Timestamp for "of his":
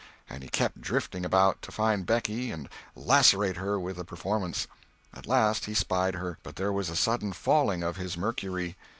7.83-8.17